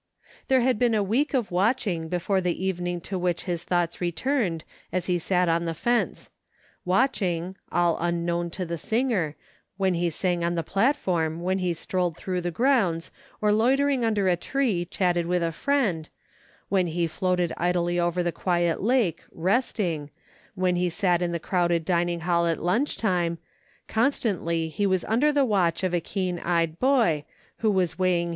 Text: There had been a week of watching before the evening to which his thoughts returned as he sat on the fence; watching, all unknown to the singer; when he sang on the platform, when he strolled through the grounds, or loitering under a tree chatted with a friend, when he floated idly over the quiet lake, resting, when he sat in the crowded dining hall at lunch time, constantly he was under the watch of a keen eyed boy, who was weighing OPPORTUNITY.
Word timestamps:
There 0.47 0.61
had 0.61 0.79
been 0.79 0.95
a 0.95 1.03
week 1.03 1.35
of 1.35 1.51
watching 1.51 2.07
before 2.07 2.41
the 2.41 2.65
evening 2.65 3.01
to 3.01 3.19
which 3.19 3.43
his 3.43 3.61
thoughts 3.63 4.01
returned 4.01 4.63
as 4.91 5.05
he 5.05 5.19
sat 5.19 5.47
on 5.47 5.65
the 5.65 5.75
fence; 5.75 6.31
watching, 6.83 7.55
all 7.71 7.99
unknown 7.99 8.49
to 8.57 8.65
the 8.65 8.79
singer; 8.79 9.35
when 9.77 9.93
he 9.93 10.09
sang 10.09 10.43
on 10.43 10.55
the 10.55 10.63
platform, 10.63 11.41
when 11.43 11.59
he 11.59 11.75
strolled 11.75 12.17
through 12.17 12.41
the 12.41 12.49
grounds, 12.49 13.11
or 13.41 13.51
loitering 13.51 14.03
under 14.03 14.27
a 14.27 14.35
tree 14.35 14.85
chatted 14.85 15.27
with 15.27 15.43
a 15.43 15.51
friend, 15.51 16.09
when 16.67 16.87
he 16.87 17.05
floated 17.05 17.53
idly 17.55 17.99
over 17.99 18.23
the 18.23 18.31
quiet 18.31 18.81
lake, 18.81 19.21
resting, 19.31 20.09
when 20.55 20.77
he 20.77 20.89
sat 20.89 21.21
in 21.21 21.31
the 21.31 21.39
crowded 21.39 21.85
dining 21.85 22.21
hall 22.21 22.47
at 22.47 22.57
lunch 22.63 22.97
time, 22.97 23.37
constantly 23.87 24.67
he 24.67 24.87
was 24.87 25.05
under 25.05 25.31
the 25.31 25.45
watch 25.45 25.83
of 25.83 25.93
a 25.93 26.01
keen 26.01 26.39
eyed 26.39 26.79
boy, 26.79 27.23
who 27.57 27.69
was 27.69 27.99
weighing 27.99 28.29
OPPORTUNITY. 28.29 28.29